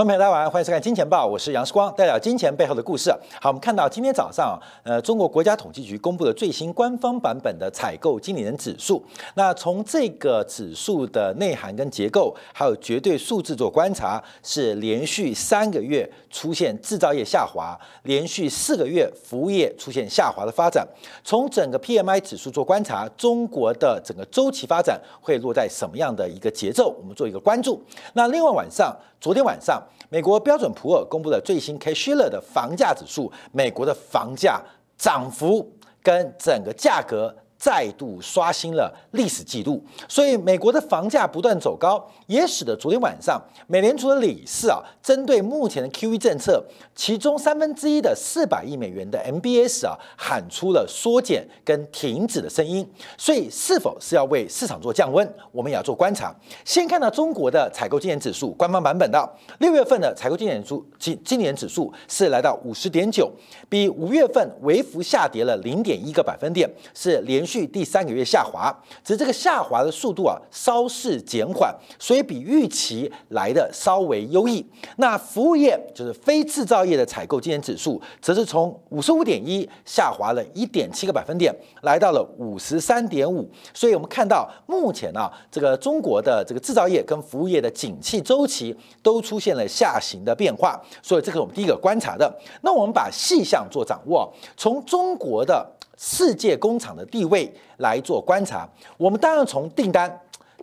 [0.00, 3.10] 观众朋友大家好，欢迎收看《金钱报》，我是杨世光，带来金钱背后的故事。
[3.38, 9.04] 好，我们看到今天早上，呃，中国国家统计局公布了最新官方版本的采购经理人指数。
[9.34, 20.88] 那从这个指数的内涵跟结构，还有绝对数字做观察，是连续三个月出现制造业下滑，连续四个月服务业出现下滑的发展。
[21.22, 26.88] 从整个 PMI 指数做观察，中国的整个周期发展会落在什么样的一个节奏？
[26.98, 27.84] 我们做一个关注。
[28.14, 29.82] 那另外晚上，昨天晚上。
[30.12, 34.60] 美国标准普尔公布了最新 K s h i l l e r 的房价指数，美国的房价
[34.98, 37.32] 涨幅跟整个价格。
[37.60, 52.88] 再度刷新了历史记录，所以美国的房价不断走高，也使得昨天晚上美联储的理事啊，针对目前的 QE 政策，其中三分之一的四百亿美元的 MBS 啊，喊出了缩减跟停止的声音。
[53.18, 56.34] 所以是否是要为市场做降温，我们也要做观察。
[56.64, 63.30] 先看到中国的采购经理指数，官方版本的六月份的采购经理数，经经理指数是来到五十点九，
[63.68, 67.49] 比五月份微幅下跌了零点一个百分点，是连。
[67.50, 74.64] 续第三个月下滑，只是这个下滑的速度啊稍事减缓，所以比预期来的稍微优异。
[74.98, 83.50] 那服务业就是非制造业的采购经理指数，则是从五十五点一下滑了一点七个百分点，来到了五十三点五。
[83.74, 92.32] 所以我们看到目前啊，这个中国的这个制造业跟服务业的景气周期都出现了下行的变化，所以这是我们第一个观察的。
[92.62, 95.66] 那我们把细项做掌握，从中国的。
[96.02, 100.10] 世界工厂的地位来做观察，我们当然从订单，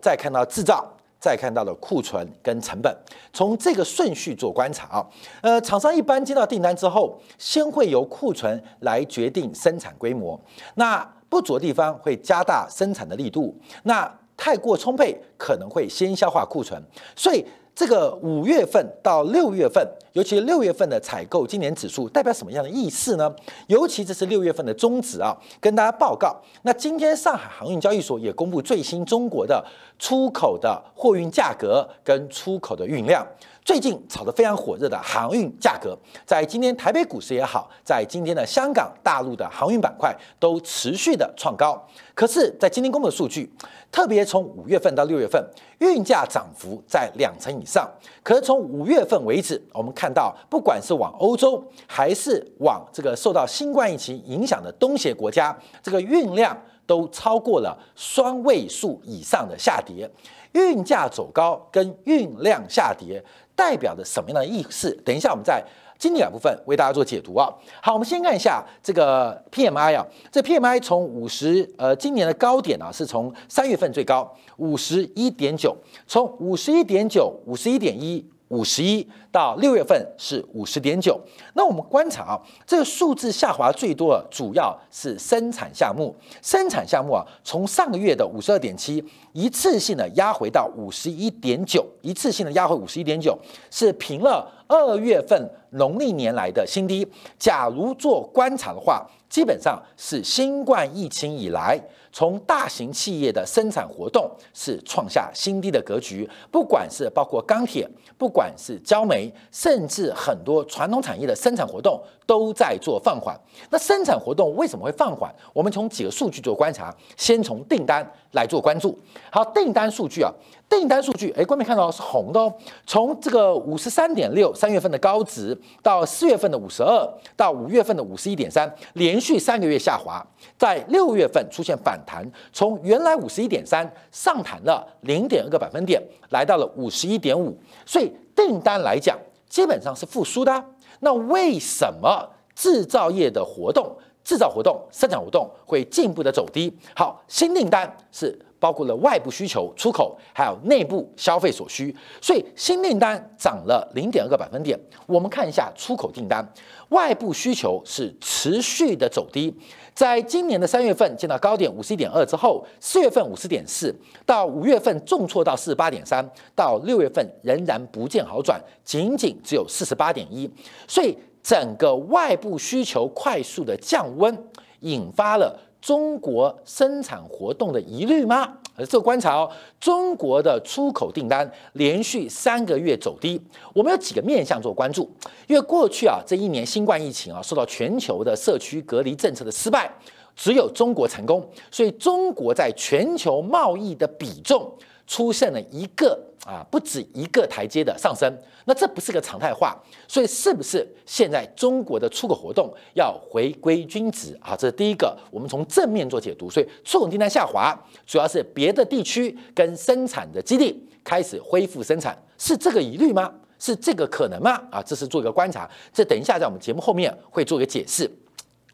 [0.01, 0.83] 再看到制造，
[1.19, 2.91] 再看到了库存跟成本，
[3.31, 5.07] 从这个顺序做观察啊。
[5.41, 10.39] 呃，厂商一般接到订单之后，先会由库存来决定生产规模，
[10.73, 16.81] 那不足的地方会加大生产的力度，那太过充沛可能会先消化库存，
[17.15, 17.45] 所以。
[17.77, 23.31] 这个五月份到六月份，尤其六月份的采购今年指数代表什么样的意思呢？
[23.67, 26.35] 尤其这是六月份的终止啊，跟大家报告。
[26.63, 29.63] 那今天上海航运交易所也公布最新中国的
[29.99, 33.23] 出口的货运价格跟出口的运量。
[33.67, 35.93] 最近炒得非常火热的航运价格，
[36.25, 41.77] 在今天台北股市也好，在今天的香港、大陆的航运板块都持续的创高。
[42.15, 43.51] 可是，在今天公布的数据，
[43.91, 45.45] 特别从五月份到六月份，
[45.79, 47.85] 运价涨幅在两成以上。
[48.23, 60.09] 可是从五月份为止，我们看到，不管是往欧洲，还是往这个受到新冠疫情影响的东协国家，这个运量都超过了双位数以上的下跌。
[60.53, 63.21] 运价走高跟运量下跌。
[63.57, 64.91] 代表着什么样的意思？
[65.03, 65.61] 等一下，我们在
[65.97, 67.51] 经典部分为大家做解读啊。
[67.81, 75.75] 好，我们先看一下这个 PMI 啊，这 PMI 从五十呃，今年的高点啊，是从三月份最高五十一点九，
[76.05, 78.23] 从五十一点九、五十一点一。
[78.49, 81.19] 五十一到六月份是五十点九，
[81.53, 89.03] 那我们观察啊，这个数字下滑最多的主要是生产项目，生产项目啊，从上个月的五十二点七，
[89.33, 93.37] 一次性的压回到五十一点九，一次性的压回五十一点九，
[93.69, 97.07] 是平了二月份农历年来的新低。
[97.39, 101.79] 假如做观察的话，基本上是新冠疫情以来。
[102.09, 113.39] 从大型企业的生产活动是创下新低的格局，不管是包括钢铁，不管是焦煤，甚至很多传统产业的生产活动都在做放缓。
[113.69, 115.31] 那生产活动为什么会放缓？
[115.53, 118.97] 我们从几个数据做观察，先从订单来做关注。
[119.29, 120.33] 好，订单数据啊。
[120.69, 122.53] 订单数据，哎，观众看到是红的哦。
[122.85, 130.25] 从这个五十三点六三月份的高值，到四月份的五十二，到五月份的五十一点三，连续三个月下滑，
[130.57, 137.57] 在六月份出现反弹，从原来五十一点三上弹了零点二个百分点，来到了五十一点五。
[137.85, 140.65] 所以订单来讲，基本上是复苏的。
[140.99, 146.75] 那为什么制造业的活动、制造活动、生产活动会进一步的走低？
[146.95, 148.37] 好，新订单是。
[148.59, 154.79] 包括了外部需求、出口，还有内部消费所需，所以新订单涨了零点二个百分点。
[155.05, 156.45] 我们看一下出口订单，
[156.89, 159.53] 外部需求是持续的走低，
[159.93, 163.93] 在今年的三月份见到高点五十一点二之后，四月份五十点四，
[164.25, 170.49] 到五月份重挫到四十八点三，到六月份仍然不见好转，仅仅只有四十八点一。
[170.87, 174.35] 所以整个外部需求快速的降温，
[174.81, 175.57] 引发了。
[175.81, 178.57] 中国生产活动的疑虑吗？
[178.75, 183.41] 呃，这个观察哦，中国的出口订单连续三个月走低，
[183.73, 185.09] 我们有几个面向做关注。
[185.47, 189.91] 因为过去啊这一年新冠疫情啊受到全球的社区隔离政策的失败，
[190.35, 194.71] 只有中国成功，所以中国在全球贸易的比重
[195.07, 198.33] 出现了一个啊不止一个台阶的上升，
[198.63, 199.75] 那这不是个常态化，
[200.07, 204.55] 所以是不是现在中国的出口活动要回归均值啊？
[204.55, 213.29] 这是第一个，我们从正面做解读，所以出口订单下滑，主要是别的地区跟生产的基地开始恢复生产，是这个疑虑吗？
[213.59, 214.51] 是这个可能吗？
[214.71, 218.09] 啊，这是做一个观察，这等一下在我们节目后面会做一个解释。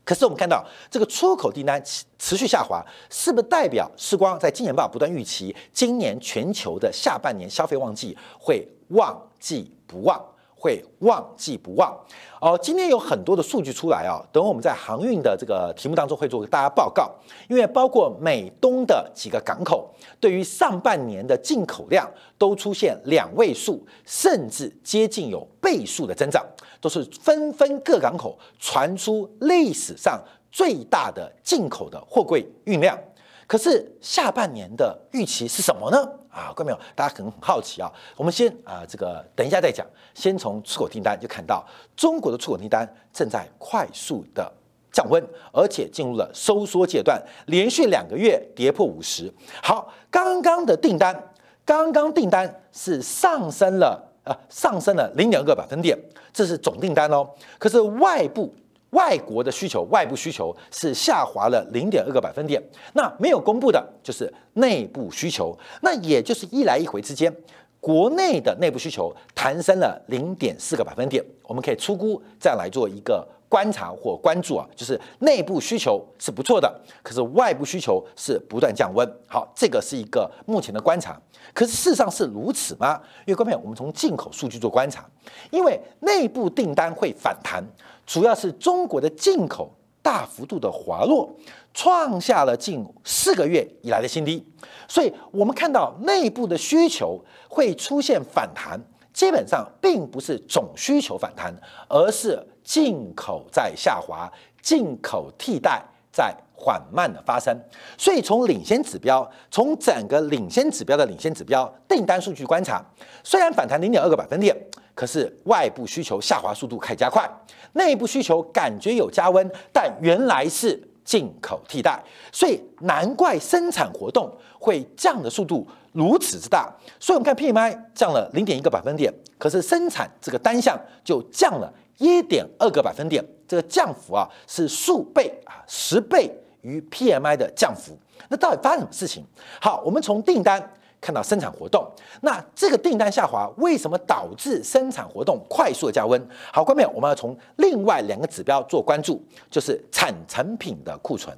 [0.05, 10.21] 可是我们看到这个出口订单持持续下滑，是不是代表世光在今年报不断预期今年全球的下半年消费旺季会旺季不旺？
[10.63, 11.93] 会忘记不忘
[12.39, 12.57] 哦。
[12.61, 17.11] 今天有很多的数据出来啊，等我们在航运的这个题目当中会做给大家报告。
[17.49, 26.41] 因为包括美东的几个港口，对于上半年的进口量都出现两位数，甚至接近有倍数的增长，
[26.79, 30.17] 都是纷纷各港口传出历史上
[30.49, 32.97] 最大的进口的货柜运量。
[33.45, 36.09] 可是下半年的预期是什么呢？
[36.33, 37.91] 啊，各位朋友，大家可能很好奇啊。
[38.17, 39.85] 我们先啊，这个等一下再讲。
[40.15, 41.63] 先从出口订单就看到，
[41.95, 44.51] 中国的出口订单正在快速的
[44.91, 49.31] 降温，而且进入了收缩阶段，连续两个月跌破五十。
[49.61, 51.31] 好，刚刚的订单，
[51.63, 55.95] 刚刚订单是上升了，呃，上升了零点二个百分点，
[56.33, 57.29] 这是总订单哦。
[57.59, 58.51] 可是外部。
[58.93, 62.61] 外国的需求，外部需求是下滑了零点二个百分点。
[62.93, 67.33] 那没有公布的就是内部需求，那也就是一来一回之间，
[67.79, 71.23] 国内的内部需求弹升了零点四个百分点。
[71.43, 79.07] 我们可以粗估这样来做一个观察或关注啊，就是内部需求是不错的，可是外部需求是不断降温。
[79.27, 81.21] 好，这个是一个目前的观察。
[81.53, 82.99] 可是事实上是如此吗？
[83.27, 85.07] 因为各位，我们从进口数据做观察，
[85.51, 87.63] 因为内部订单会反弹。
[88.07, 89.71] 主要是中国的进口
[90.01, 91.29] 大幅度的滑落，
[91.75, 94.43] 创下了近四个月以来的新低，
[94.87, 98.81] 所以我们看到内部的需求会出现反弹，
[99.13, 101.53] 基本上并不是总需求反弹，
[101.87, 104.31] 而是进口在下滑，
[104.61, 107.55] 进口替代在缓慢的发生。
[107.97, 112.83] 所以从领先指标，从整个领先指标的领先指标订单数据观察，
[113.23, 114.55] 虽然反弹零点二个百分点。
[114.95, 117.27] 可是外部需求下滑速度开始加快，
[117.71, 121.99] 内部需求感觉有加温，但原来是进口替代，
[122.31, 126.71] 所以难怪生产活动会降的速度如此之大。
[126.99, 136.29] 所以我们看 PMI 降了零点一个百分点，可是生产这个单项就降了一点二个百分点，这个降幅啊是数倍啊，十倍
[136.61, 137.97] 于 PMI 的降幅。
[138.27, 139.25] 那到底发生什么事情？
[139.61, 140.73] 好，我们从订单。
[141.05, 141.85] 看到生产活动，
[142.21, 146.27] 那这个订单下滑为什么导致生产活动快速的降温？
[146.49, 149.21] 好，观众，我们要从另外两个指标做关注，
[149.51, 151.37] 就是产成品的库存。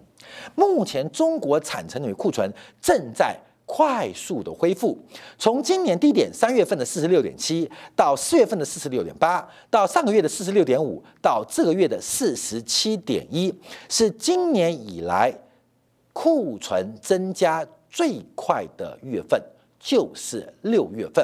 [0.54, 2.48] 目前中国产成品库存
[2.80, 3.36] 正在
[3.66, 4.98] 快速的恢复，
[5.38, 13.54] 从今年低点三月份的四十六点七，到四月份的四十六点八，到上个月的四十六点五，到这个月的四十七点一，
[13.90, 15.34] 是今年以来
[16.14, 19.42] 库存增加最快的月份。
[19.78, 21.24] 就是六月份，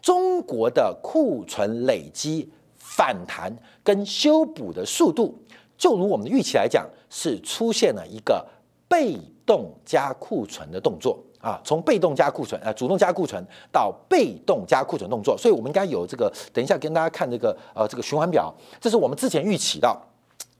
[0.00, 5.36] 中国的库存累积反弹跟修补的速度，
[5.76, 8.46] 就如我们的预期来讲，是出现了一个
[8.86, 19.96] 被动加库存的动作啊，从被动加库存啊，主动加库存到被动加库存动作，所以我们应该有这个，等一下跟大家看这个呃这个循环表，这是我们之前预期到，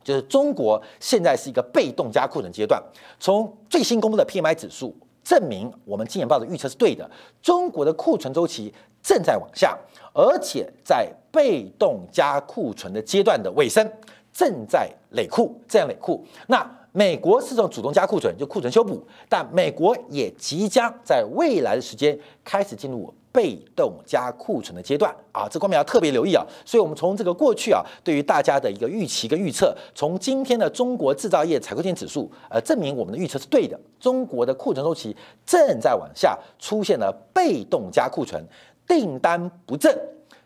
[0.04, 2.80] 就是中国现在是一个被动加库存阶段，
[3.18, 4.96] 从最新公布的 PMI 指数。
[5.24, 7.10] 证明我们今年报的预测是对的。
[7.42, 9.76] 中国的库存周期正在往下，
[10.14, 13.84] 而且在被动加库存的阶段的尾声，
[14.32, 16.24] 正在累库，这样累库。
[16.46, 16.64] 那
[16.96, 23.12] 美国是这种主动加库存，就库存修补，但美国也即将在未来的时间开始进入。
[23.36, 26.42] 被动加库存的阶段啊，这方面要特别留意啊。
[26.64, 33.78] 所以，我们从这个过去啊，对于大家的一个预期跟预测，从今天的中国制造业采购经理指数，呃，证明我们的预测是对的。
[34.00, 38.42] 中国的库存周期正在往下，出现了被动加库存，
[38.88, 39.94] 订单不振，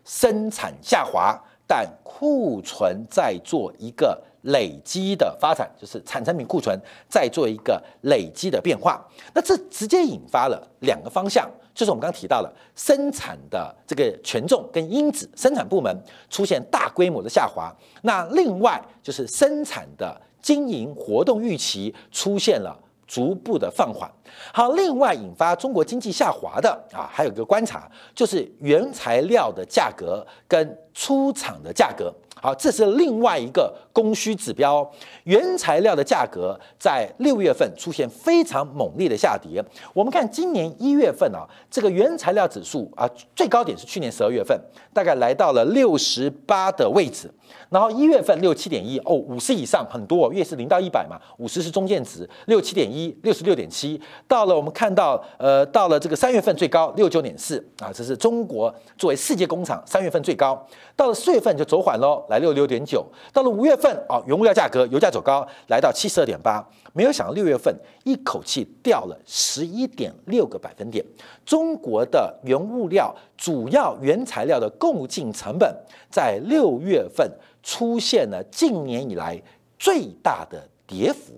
[0.03, 6.79] 生产下滑，但库存在做一个累积的发展，就是产成品库存
[7.09, 9.05] 在做一个累积的变化。
[9.33, 11.49] 那这直接引发了两个方向。
[11.73, 15.95] 就是我们刚刚提到了生产的这个权重跟因子，生产部门
[16.29, 17.73] 出现大规模的下滑。
[18.01, 24.11] 那另外就是生产的经营活动预期出现了逐步的放缓。
[24.53, 32.13] 好，另外引发中国经济下滑的啊，还有一个观察，就是原材料的价格跟出厂的价格。
[32.41, 34.89] 好，这是另外一个供需指标。
[35.25, 39.63] 原材料的价格在六月份出现非常猛烈的下跌。
[39.93, 44.59] 我们看今年一月份啊，这个原材料指数啊，最高点是去年十二月份，
[44.91, 47.31] 大概来到了六十八的位置。
[47.69, 67.71] 然后一月份六七点一哦，五十以上很多，月是零到一百嘛，五十是中间值，六七点一，六十六点七，到了我们看到呃，到了这个三月份最高六九点四啊，这是中国作为世界工厂三月份最高，到了四月份就走缓喽，来六六点九，到了五月份啊，原物料价格油价走高，来到七十二点八，没有想到六月份
[68.05, 71.05] 一口气掉了十一点六个百分点，
[71.45, 75.75] 中国的原物料主要原材料的购进成本
[76.09, 77.29] 在六月份。
[77.63, 79.39] 出现了近年以来
[79.77, 81.33] 最大的跌幅，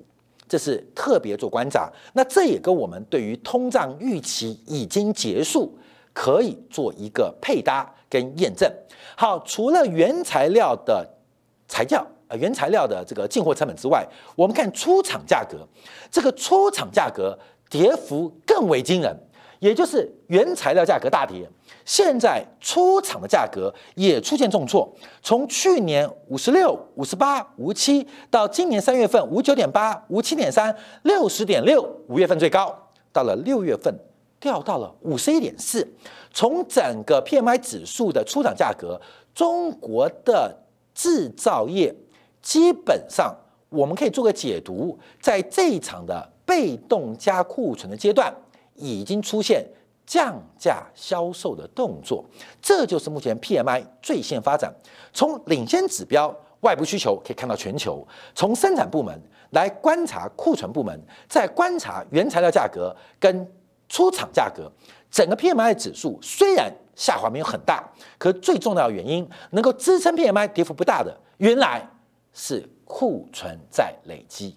[0.47, 1.91] 这是特别做观察。
[2.13, 5.77] 那这也跟我们对于通胀预期已经结束
[6.13, 8.71] 可以做一个配搭跟验证。
[9.15, 11.07] 好，除了原材料的
[11.67, 15.67] 材料呃原材料的这个进货成本之外，我们看出厂价格，
[16.11, 17.37] 这个出厂价格
[17.69, 19.15] 跌幅更为惊人，
[19.59, 21.49] 也就是原材料价格大跌。
[21.85, 24.89] 现在出厂的价格也出现重挫，
[25.21, 32.73] 从去年五十六、五十八、五七，到今年三月份五九点八、五七点三、六十点六，五月份最高，
[33.11, 33.93] 到了六月份
[34.43, 35.87] 掉到了五十一点四。
[36.33, 38.99] 从整个 PMI 指数的出厂价格，
[39.33, 40.53] 中国的
[40.93, 41.95] 制造业
[42.41, 43.33] 基本上
[43.69, 48.35] 我们可以做个解读，在这一场的被动加库存的阶段，
[48.75, 49.65] 已经出现。
[50.05, 52.25] 降价销售的动作，
[52.61, 54.69] 这就是目前 PMI 最新发展。
[55.13, 59.17] 从领先指标外部需求可以看到全球，从生产部门
[59.51, 63.49] 来观察库存部门，再观察原材料价格跟
[63.89, 64.71] 出厂价格，
[65.11, 67.83] 整个 PMI 指数虽然下滑没有很大，
[68.17, 71.87] 可最重要的原因能够支撑 PMI 跌幅不大的，原来
[72.33, 74.55] 是库存在累积。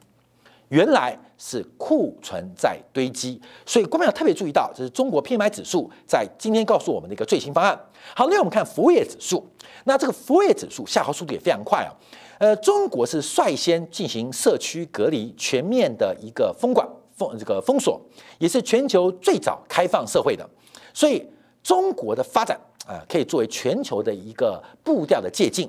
[0.68, 7.80] 原来是库存在堆积，所以观众要特别注意到，这是中国 PMI 指数在今天告诉我们的一个最新方案。
[8.16, 9.48] 好，那我们看服务业指数，
[9.84, 11.94] 那这个服务业指数下滑速度也非常快啊。
[12.38, 16.84] 呃，中国是率先进行社区隔离、全面的一个封管、
[17.16, 18.00] 封这个封锁，
[18.38, 20.48] 也是全球最早开放社会的，
[20.92, 21.26] 所以
[21.62, 25.68] 中国的发展啊，可以作为全球的一个步调的借鉴。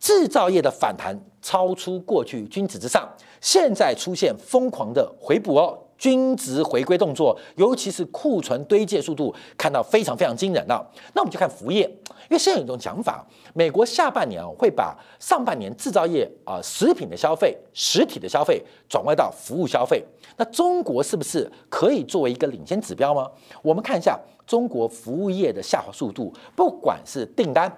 [0.00, 3.08] 制造业的反弹超出过去君子之上，
[3.40, 10.90] 现在出现疯狂的回补哦，均值回归动作，尤其是库存堆积速度看到非常非常惊人了。
[11.12, 20.02] 那我们就看服务业，因为现在有一种讲法，美国下半年啊会把上半年制造业啊食品的消费、实体的消费转换到服务消费，
[20.36, 23.28] 那中国是不是可以作为一个领先指标吗？
[23.60, 27.70] 我们看一下中国服务业的下滑速度，不管是订单。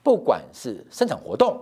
[0.00, 1.58] 不管是生产活动，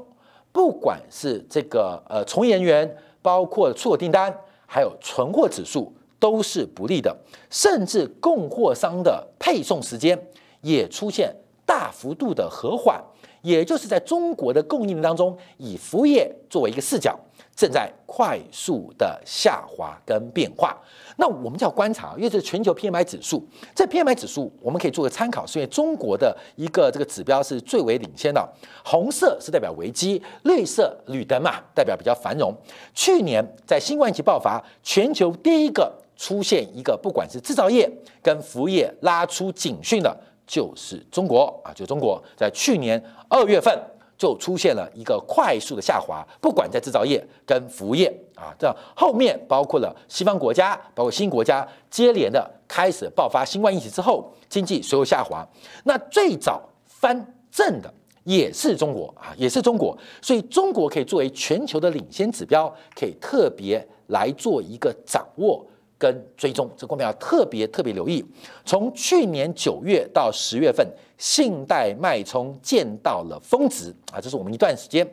[0.52, 4.33] 不管是这个呃从业人员，包括出口订单，
[4.66, 7.16] 还有存货指数，都是不利的。
[7.50, 10.20] 甚至供货商的配送时间
[10.61, 13.02] 也出现大幅度的和缓，
[13.42, 17.18] 也就是在中国的供应当中，以服务业作为一个视角。
[17.57, 20.77] 正在快速的下滑跟变化，
[21.17, 23.43] 那我们就要观察，因为这是全球 PMI 指数，
[23.75, 28.47] 这 PMI 指数我们可以做个参考，是因为中国的一个这个指标是最为领先的，
[28.85, 32.55] 红色是代表危机，绿色绿灯嘛，代表比较繁荣。
[32.93, 37.91] 去年在新冠疫情爆发，全球第一个出现一个不管是制造业
[38.23, 40.15] 跟服务业拉出警讯的，
[40.47, 43.75] 就是中国啊，就中国在去年二月份。
[44.16, 55.46] 就出现了一个快速的下滑，不管在制造业跟服务业啊，这样后面包括了西方国家，包括新国家接连的开始爆发新冠疫情之后，经济随后下滑。
[55.85, 57.92] 那最早翻正的
[58.25, 65.64] 也是中国啊，也是中国，所以中国可以作为全球的领先指标，可以特别来做一个掌握。
[65.99, 68.23] 跟追踪，这股票要特别特别留意。
[68.66, 70.87] 从去年九月到十月份，
[71.18, 75.06] 信贷脉冲见到了峰值啊，这是我们一段时间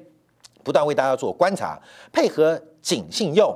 [0.63, 1.79] 不断为大家做观察，
[2.11, 3.55] 配合紧信用、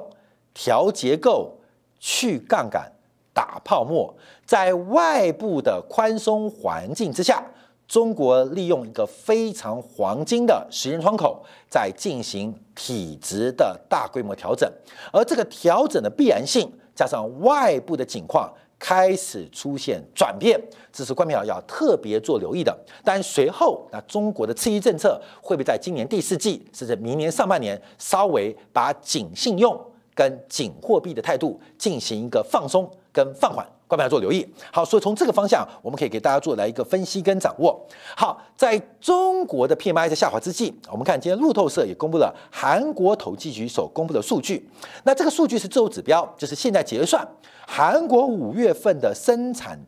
[0.54, 1.54] 调结构、
[2.00, 2.92] 去杠杆、
[3.34, 4.14] 打泡沫，
[4.46, 7.44] 在外部的宽松环境之下，
[7.88, 14.72] 中国利用一个非常黄金的时间窗口，在进行体制的大规模调整，
[15.12, 16.72] 而这个调整的必然性。
[16.96, 20.60] 加上外部的景况开始出现转变，
[20.92, 22.78] 这是关明要特别做留意的。
[23.04, 29.80] 但随后，那中国的刺激政策会不会在今年第四季，甚至明年上半年稍微把紧信用
[30.14, 33.66] 跟紧货币的态度进行一个放松跟放缓。
[33.88, 37.80] 观众要做留意，好，所以从这个方向，我们可以给大家做来一个分析跟掌握。
[38.18, 44.70] 好，在中国的 PMI 在下滑之际，我们看今天路透社也公布了韩国统计局所公布的数据。
[45.06, 47.26] 那这个数据是周指标，就是现在结算
[47.66, 49.80] 韩国五月份的生产，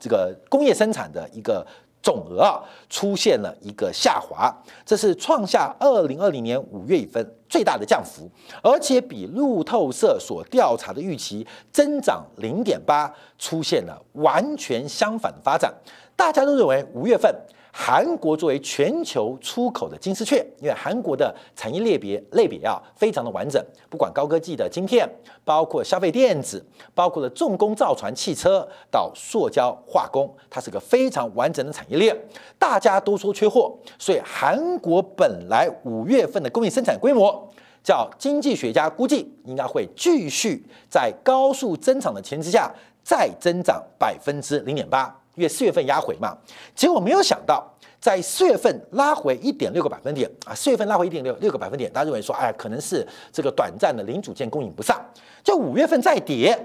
[0.00, 1.66] 这个工业生产的一个。
[2.02, 4.52] 总额啊出现了一个下滑，
[4.84, 8.28] 这是创下二零二零年五月份最大的降幅，
[8.62, 15.72] 而且比路透社所调查的预期增长零点八出现了完全相反的发展。
[16.16, 17.34] 大家都认为五月份。
[17.74, 25.08] 韩国作为全球出口的金丝雀，因为韩国的产业类别类别啊非常的完整，不管高科技的晶片，
[25.42, 26.62] 包括消费电子，
[26.94, 32.14] 包括了重工造船、汽车到塑胶化工，它是个非常完整的产业链。
[32.58, 37.48] 大家都说缺货，所以韩国本来五月份的工业生产规模，
[37.82, 42.70] 叫经济学家估计应该会继续在高速增长的前提下
[43.02, 45.21] 再增长百分之零点八。
[45.34, 46.36] 因为四月份压回嘛，
[46.74, 47.66] 结果没有想到，
[48.00, 55.02] 在四月份拉回一点六个百分点啊，四月份拉回一点六六个百分点，大家认为说，哎，可能是这个短暂的零组件供应不上，
[55.42, 56.58] 就五月份再跌，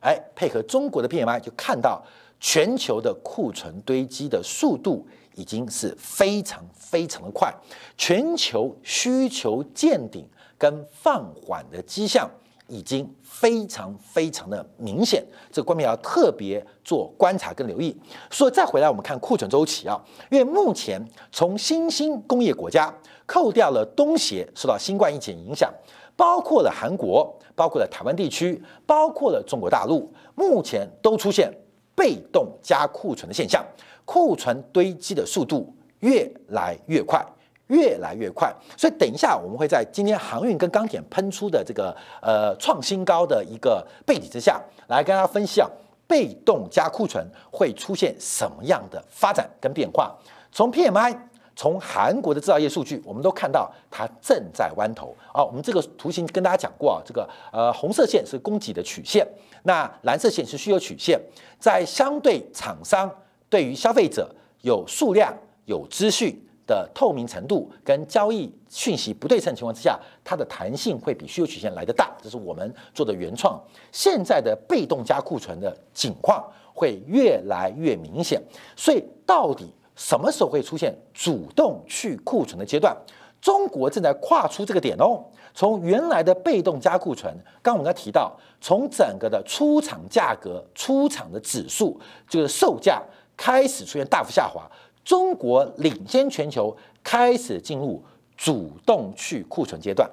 [0.00, 2.02] 哎，配合中国的 PMI 就看到
[2.40, 7.52] 全球的库存堆积的速度已经是非常非常的快，
[7.96, 10.26] 全球需求见顶
[10.56, 12.30] 跟放缓的迹象。
[12.66, 13.06] 已经
[13.40, 17.94] 非常非常的明显，这个观众要特别做观察跟留意。
[18.30, 20.00] 所以再回来我们看库存周期啊，
[20.30, 22.94] 因为目前从新兴工业国家
[23.26, 25.68] 扣掉了东协受到新冠疫情影响，
[26.16, 31.52] 包括了韩国，包括了台湾地区，包括了中国大陆，目前都出现
[31.96, 33.64] 被动加库存的现象，
[34.04, 37.20] 库存堆积的速度越来越快。
[37.68, 45.70] 越来越快，所以等一下我们会在今天航运跟钢铁喷出的这个呃创新高的一个背景之下，来跟大家分析啊，
[46.06, 50.14] 被动加库存会出现什么样的发展跟变化。
[50.52, 51.16] 从 PMI，
[51.56, 55.42] 从韩国的制造业数据，我们都看到它正在弯头啊。
[55.42, 59.26] 我们这个图形跟大家讲过啊，这个呃红色线是供给的曲线，
[59.62, 61.18] 那蓝色线是需求曲线，
[61.58, 63.10] 在相对厂商
[63.48, 65.34] 对于消费者有数量
[65.64, 66.38] 有资讯。
[66.66, 73.60] 的透明程度跟交易讯息不对称情况之下，它的弹性会比需求曲线来得大，这是我们做的原创。
[73.92, 78.42] 现在的被动加库存的情况会越来越明显，
[78.76, 82.96] 所以到底什么时候会出现主动去库存的阶段？
[83.40, 85.22] 中国正在跨出这个点哦。
[85.56, 93.00] 从原来的被动加库存，刚我们刚提到，从整个的出厂价格、出厂的指数，就是售价
[93.36, 94.68] 开始出现大幅下滑。
[95.04, 98.02] 中国领先全球，开始进入
[98.36, 100.08] 主动去库存阶段。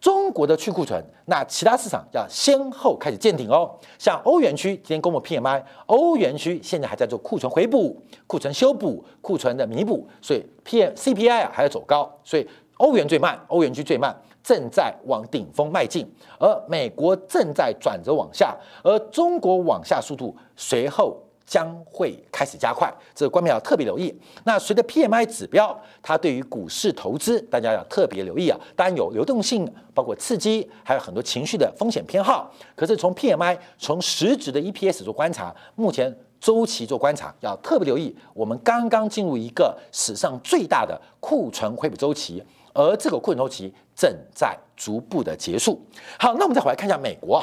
[0.00, 3.70] 中国的去库存，那其他市场要先后开始见顶哦。
[3.98, 16.06] 像欧元区今天公布 PMI，欧元区现在还在做库存回补、库存修补、库存的弥补，所以 P M C P I 啊还要走高，所以欧元最慢，欧元区最慢，正在往顶峰迈进。
[16.38, 21.23] 而美国正在转折往下，而中国往下速度随后。
[21.46, 24.14] 将会开始加快，这个观众要特别留意。
[24.44, 28.58] 那随着 PMI 指标，它对于股市投资，大家要特别留意啊。
[28.74, 32.50] 当然有流动性，包括刺激，还有很多情绪的风险偏好。
[32.74, 38.16] 可是从 PMI 从实质的 EPS 做观察，目前周期做观察，要特别留意。
[38.32, 45.80] 我们刚刚进入一个史上最大的库存回补周期，而这个库存周期正在逐步的结束。
[46.18, 47.42] 好，那我们再回来看一下美国。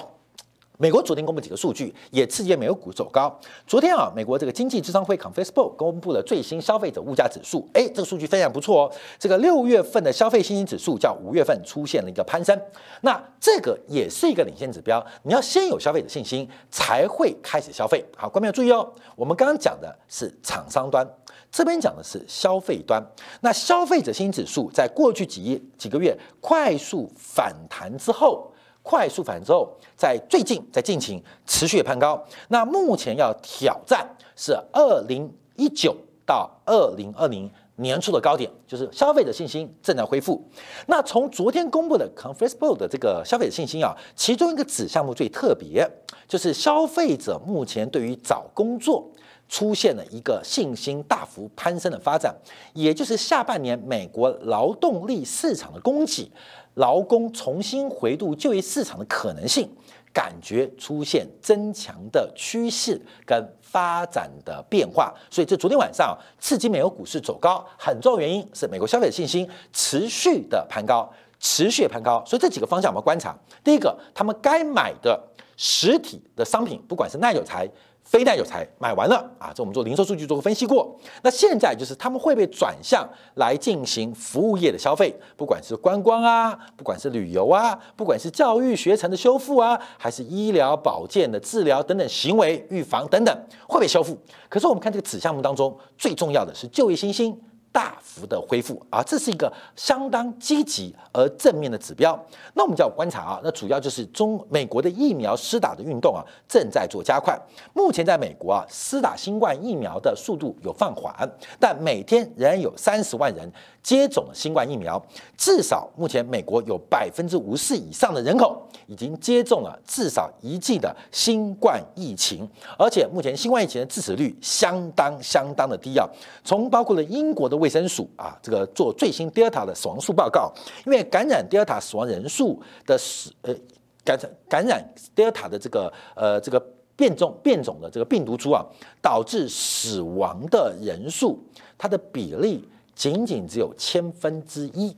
[0.81, 3.39] 美国昨天公布几个数据，也刺激美国股走高。
[3.67, 8.91] 昨天啊，美国这个经济智商会 Conference Board 公布了最新消费者物价指数，哎，这个数据非常不错哦。
[9.19, 12.59] 这个六月份的消费信心指数较五月份出现了一个攀升，
[13.01, 15.05] 那这个也是一个领先指标。
[15.21, 18.03] 你要先有消费者信心，才会开始消费。
[18.17, 18.91] 好，观众要注意哦。
[19.15, 21.07] 我们刚刚讲的是厂商端，
[21.51, 22.99] 这边讲的是消费端。
[23.41, 28.50] 那消费者信心指数在过去几几个月快速反弹之后。
[28.91, 32.21] 快速反之后，在最近在近期持续攀高。
[32.49, 40.43] 那目前要挑战是二零一九到二零二零年初的高点，就是消费者信心正在恢复。
[40.87, 45.89] 那从昨天公布的 Conference Board 的这个消费者信心啊，其中一个子项目最特别，
[46.27, 49.09] 就是消费者目前对于找工作
[49.47, 52.35] 出现了一个信心大幅攀升的发展，
[52.73, 56.29] 也就是下半年美国劳动力市场的供给。
[56.75, 59.69] 劳工重新回度就业市场的可能性，
[60.13, 72.23] 感觉出现增强的趋势跟发展的变化，所以这昨天晚上刺激美国股市走高，很重要原因是美国消费者信心持续的攀高，持续攀高。
[72.25, 75.21] 所以这几个方向我们观察：第一个，他们该买的
[75.55, 77.69] 实体的商品，不管是耐久材。
[78.03, 80.93] 非耐久材买完了啊，这我们做零售数据做过分析过。
[81.23, 93.33] 那现在就是他们会被转向来进行服务业的消费，不管是观光啊，不管是旅游啊，不管是教育学程的修复啊，还是医疗保健的治疗等等行为预防等等
[93.67, 94.17] 会被修复。
[94.49, 97.39] 可是我们看这个子项目当中，最重要的是就业新兴。
[97.71, 102.17] 大幅的恢复啊，这是一个相当积极而正面的指标。
[102.53, 107.39] 那我们就要观察啊，那主要就是中美国的疫苗施打的运动啊，正在做加快。
[107.73, 111.13] 目前在美国啊，施打新冠疫苗的速度有放缓，
[111.59, 113.49] 但每天仍然有三十万人。
[113.83, 115.03] 接种了新冠疫苗，
[115.35, 126.07] 至少目前美国有百分之五十以上的人口已经接种了至少一剂的新冠疫情，而且目前新冠疫情的致死率相当相当的低啊。
[126.43, 130.51] 从包括了英国的卫生署啊，这个做最新 Delta 的死亡数报告，
[130.85, 133.55] 因为感染 Delta 死亡人数的死呃
[134.03, 136.59] 感染感染 Delta 的这个呃这个
[136.95, 138.65] 变种变种的这个病毒株啊，
[139.01, 141.39] 导致死亡的人数
[141.77, 142.67] 它的比例。
[142.93, 144.95] 仅仅只有千分之一，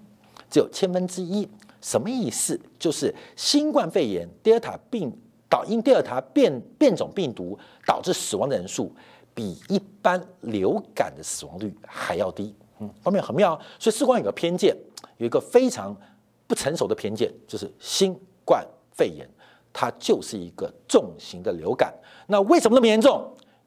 [0.50, 1.48] 只有千分之一，
[1.80, 2.60] 什么意思？
[2.78, 5.10] 就是新冠肺炎 Delta 病
[5.48, 8.92] 导因 Delta 变变种病毒导致死亡的人数，
[9.34, 12.56] 比一般流感的死亡率还要低。
[12.80, 13.60] 嗯，方面很妙啊。
[13.80, 14.76] 所以，事关有个偏见，
[15.18, 15.96] 有一个非常
[16.48, 18.16] 不成熟的偏见，就是新
[18.46, 19.30] 冠肺炎
[19.72, 21.94] 它就是一个重型的流感。
[22.28, 23.26] 那为什么那么严重？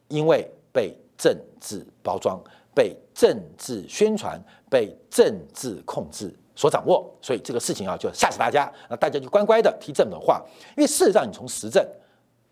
[0.09, 2.41] 因为被政治包装。
[2.77, 8.71] 被政治宣传、被政治控制所掌握，所以这个事情啊，就吓死大家。
[8.91, 10.45] 那大家就乖乖的提正的话，
[10.77, 11.83] 因为事实上你从实证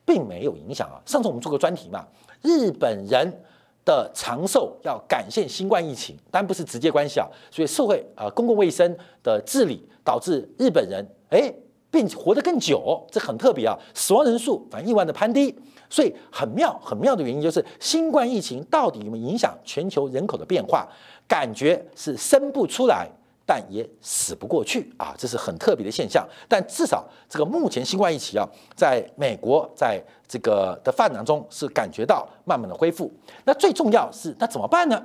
[0.03, 0.97] 并没有影响啊。
[1.05, 2.09] 上次我们做过专题嘛，
[2.45, 3.43] 日本人
[3.85, 7.27] 的长寿要感谢新冠疫情，但不是直接关系啊。
[7.51, 11.53] 所以社会啊，公共卫生的治理导致日本人哎
[11.91, 13.77] 变活得更久，这很特别啊。
[13.95, 15.59] 死亡人数反意外的攀低。
[15.91, 20.89] 所以很妙，很妙的原因就是新冠疫情到底有没有影响全球人口的变化？
[21.27, 23.09] 感觉是生不出来，
[23.47, 26.27] 但也死不过去啊，这是很特别的现象。
[26.49, 33.13] 但至少这个目前新冠疫情啊，在美国在这个的发展中是感觉到慢慢的恢复。
[33.45, 35.03] 那最重要是那怎么办呢？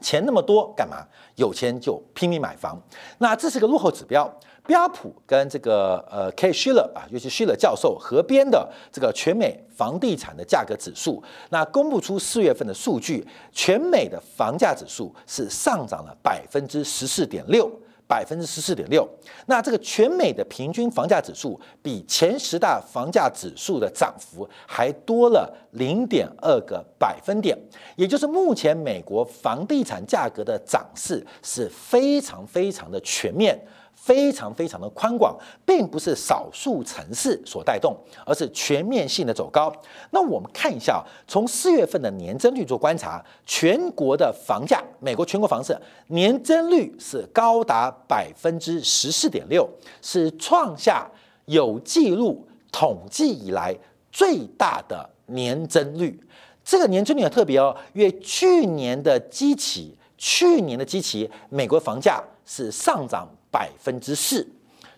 [0.00, 1.06] 钱那么多干嘛？
[1.36, 2.78] 有钱就拼命买房。
[3.18, 4.30] 那这是个落后指标。
[4.66, 17.70] 标普跟这个呃 K Shiller 啊，尤其 Shiller 教授合编的这个全美房地产的价格指数，那公布出四月份的数据，全美的房价指数是上涨了百分之十四点六，
[18.06, 19.06] 百分之十四点六。
[19.44, 27.54] 那这个全美的平均房价指数比前十大房价指数的涨幅还多了零点二个百分点，
[27.96, 33.58] 也就是目前美国房地产价格的涨势是非常非常的全面。
[34.04, 39.72] 非常非常的宽广，并不是少数城市所带动，而是全面性的走高。
[40.10, 45.74] 那我们看一下，从四月份的年增率做观察，全国的房价，美国全国房市
[46.08, 49.66] 年增率是高达百分之十四点六，
[50.02, 51.10] 是创下
[51.46, 53.74] 有记录统计以来
[54.12, 56.20] 最大的年增率。
[56.62, 63.26] 这个年增率很特别哦，因为去年的基期，去年的基期，美国房价是上涨。
[63.54, 64.44] 百分之四，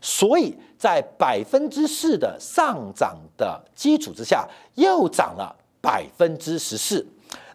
[0.00, 7.06] 所以在百分之四的上涨的基础之下，又涨了百分之十四。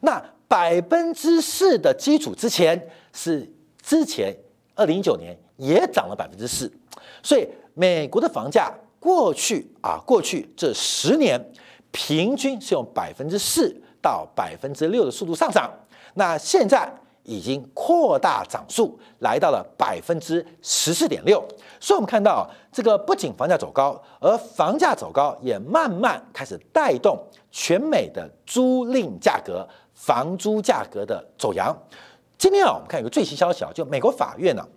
[0.01, 2.79] 那百分之四的基础之前
[3.13, 4.31] 是之前
[4.75, 6.71] 二零一九年也涨了百分之四，
[7.23, 11.43] 所以美国的房价过去啊，过去这十年
[11.91, 15.67] 平均是用百分之四到百分之六的速度上涨。
[16.13, 16.87] 那现在。
[17.23, 21.43] 已经扩大涨速，来到了百分之十四点六。
[21.79, 27.17] 所以，我们看到这个不仅房价走高，而房价走高也慢慢开始带动
[27.51, 31.75] 全美的租赁价格、房租价格的走扬。
[32.37, 34.67] 今天啊，我们看有个最新消息啊，就美国法院呢。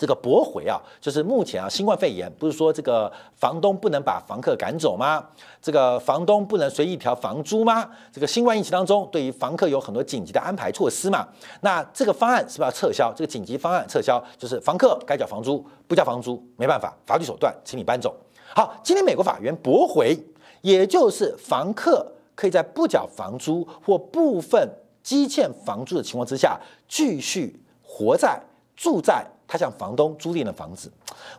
[0.00, 5.22] 这个驳回啊，就是目前啊，新冠肺炎不是说这个房东不能把房客赶走吗？
[5.60, 7.86] 这个房东不能随意调房租吗？
[8.10, 11.28] 这个新冠疫情当中，对于房客有很多紧急的安排措施嘛？
[11.60, 13.12] 那这个方案是不是要撤销？
[13.14, 18.16] 这个紧急方案撤销，就是房客该缴房租，不交房租没办法，法律手段，请你搬走。
[18.54, 20.18] 好，今天美国法院驳回，
[20.62, 24.66] 也就是房客可以在不缴房租或部分
[25.02, 26.58] 积欠房租的情况之下，
[26.88, 28.40] 继续活在
[28.74, 29.26] 住在。
[29.50, 30.88] 他向房东租赁的房子，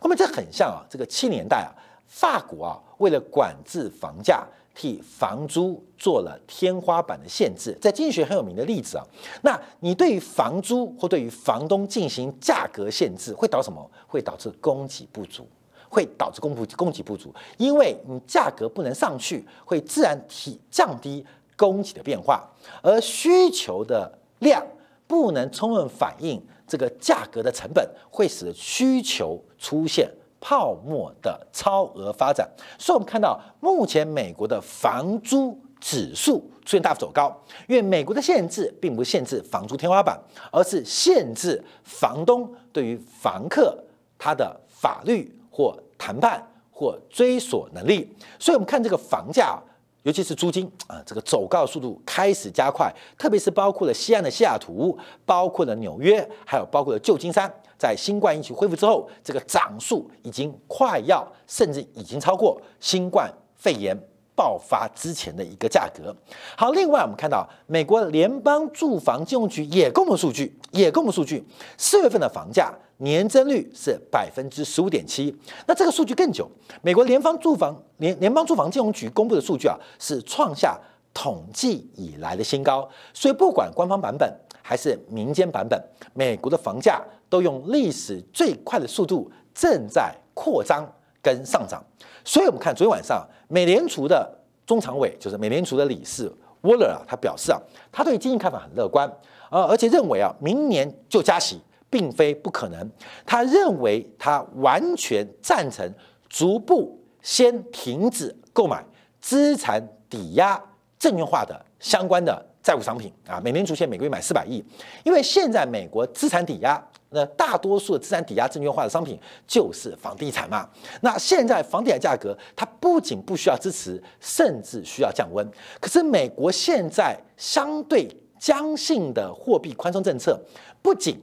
[0.01, 1.71] 后面这很像啊，这个七年代啊，
[2.05, 4.45] 法国啊，为了管制房价，
[4.75, 9.07] 替房租做了天花板的限制，在经济学很有名的例子啊。
[9.43, 13.89] 那你对于房租或对于房东进行价格限制，会导什么？
[14.05, 15.47] 会导致供给不足，
[15.87, 22.45] 会导致供不供给不足，因为你价格不能上去，会自然提降低供给的变化，
[22.83, 24.61] 而需求的量
[25.07, 30.09] 不能充分反映这个价格的成本，会使需求出现。
[30.43, 37.31] 泡沫的超额发展，所以我们看到目前美国的房租指数出现大幅走高，
[37.67, 40.19] 因为美国的限制并不限制房租天花板，
[40.51, 43.77] 而是限制房东对于房客
[44.17, 48.11] 他的法律或谈判或追索能力。
[48.39, 49.61] 所以，我们看这个房价。
[50.03, 63.95] 尤其是租金啊，这个走高速度开始加快，特别是包括了西岸的西雅图，包括了纽约，还有包括了旧金山，在新冠疫情恢复之后，这个涨速已经快要，甚至已经超过新冠肺炎
[64.35, 66.15] 爆发之前的一个价格。
[66.57, 71.45] 好，另外我们看到美国联邦住房金融局也公布数据，也公布数据，
[71.77, 72.73] 四月份的房价。
[73.01, 75.35] 年增率是百分之十五点七，
[75.65, 76.47] 那这个数据更久。
[76.83, 80.79] 美国联邦住房联联邦住房金融局公布的数据啊，是创下
[81.11, 82.87] 统计以来的新高。
[83.11, 85.83] 所以不管官方版本还是民间版本，
[86.13, 90.87] 美国的房价都用历史最快的速度正在扩张
[91.23, 91.83] 跟上涨。
[92.23, 94.31] 所以我们看昨天晚上，美联储的
[94.63, 97.59] 中常委就是美联储的理事沃勒啊，他表示啊，
[97.91, 99.11] 他对经济看法很乐观
[99.49, 101.59] 啊，而且认为啊，明年就加息。
[101.91, 102.89] 并非不可能，
[103.25, 105.93] 他认为他完全赞成
[106.27, 108.83] 逐步先停止购买
[109.19, 110.59] 资产抵押
[110.97, 113.39] 证券化的相关的债务商品啊。
[113.39, 114.63] 美联储现每个月买四百亿，
[115.03, 120.67] 因为现在美国资产抵押，那大多数的资产抵押证券化的商品就是房地产嘛。
[121.01, 125.45] 那现在房地产价格它不仅不需要支持，甚至需要降温。
[125.79, 128.07] 可是美国现在相对
[128.39, 130.39] 僵性的货币宽松政策，
[130.81, 131.21] 不仅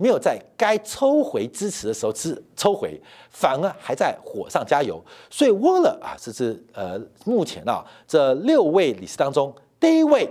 [0.00, 4.98] 没有在该抽回支持的时候支抽回，反而还在火上加油。
[5.28, 10.26] 所以沃勒啊，这是呃目前啊这六位理事当中第一位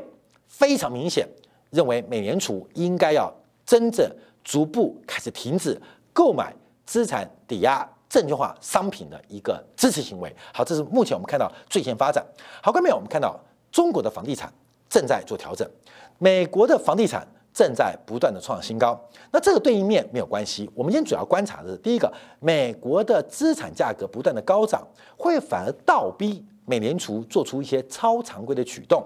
[0.48, 1.30] 非常明显
[1.70, 3.32] 认为美联储应该要
[3.64, 4.10] 真正
[4.44, 5.80] 逐步开始停止
[6.12, 6.52] 购买
[6.88, 10.36] 资产抵押证券化商品的一个支持行为。
[10.52, 12.26] 好，这是目前我们看到最新发展。
[12.64, 13.40] 好，后面，我们看到
[13.72, 14.52] 中国的房地产
[14.90, 15.70] 正在做调整，
[16.18, 17.28] 美国的房地产。
[17.60, 18.98] 正在不断的创新高，
[19.34, 20.72] 那这个对应面没有关系。
[20.74, 24.82] 我们今天主要观察的是，第一个，美国的资产价格不断的高涨，
[25.18, 29.04] 会反而倒逼美联储做出一些超常规的举动。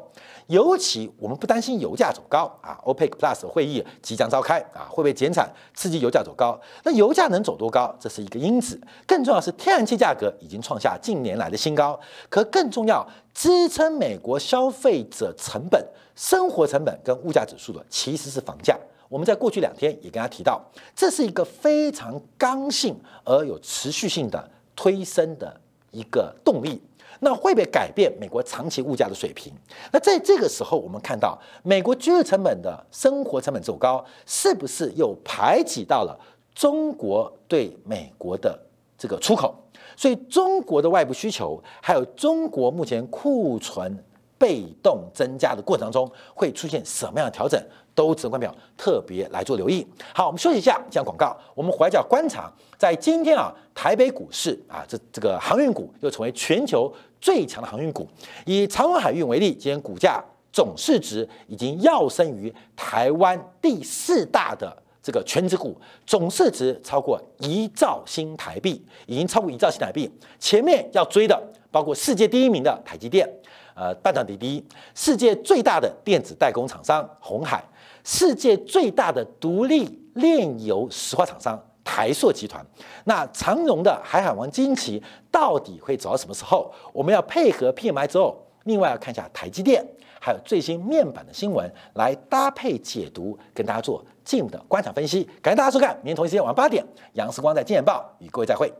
[0.48, 6.60] 尤其我们不担心油价走高啊，OPEC Plus 会议即将召开啊，会不会减产刺激油价走高？
[6.84, 8.78] 那油价能走多高，这是一个因子。
[9.08, 11.98] 更重要是天然气价格已经创下近年来的新高，
[12.30, 15.82] 可更重要，支撑美国消费者成本。
[16.16, 18.78] 生活成本跟物价指数的其实是房价。
[19.10, 20.62] 我们在过去两天也跟他提到，
[20.96, 25.60] 这是一个非常刚性而有持续性的推升的
[25.92, 26.82] 一个动力。
[27.24, 29.52] 那会不会改变美国长期物价的水平？
[29.92, 36.20] 那在这个时候，我们看到美国居住成本的生活成本走高，是不是又排挤到了
[36.54, 38.60] 中国对美国的
[38.98, 39.56] 这个出口？
[39.96, 44.04] 所以中国的外部需求，还有中国目前库存。
[44.36, 47.58] 被动增加的过程中会出现什么样的调整，
[47.96, 49.88] 都值得观众特别来做留意。
[50.14, 51.38] 好，我们休息一下，讲广告。
[51.56, 58.06] 我们回来观察，在今天啊，台北股市啊，这这个航运股又成为全球最强的航运股。
[58.46, 70.12] 以长荣海运为例，今天股价总市值已经跃升于台湾第四大的这个全职股，总市值超过一兆新台币，已经超过一兆新台币。
[70.38, 73.26] 前面要追的包括世界第一名的台积电。
[73.74, 77.64] 呃，半导体第一，世界最大的电子代工厂商红海，
[78.04, 82.66] 世界最大的独立炼油石化厂商台硕集团。
[83.06, 86.72] 那长荣的海海王金旗到底会走到什么时候？
[86.94, 89.86] 我们要配合 PMI 之后，另外要看一下台积电，
[90.22, 95.24] 还有最新面板的新闻来搭配解读，跟大家做进一步的观察分析。
[95.42, 98.72] 感谢大家收看，明天同一时间晚上八点，杨时光在《金钱报》与各位再会。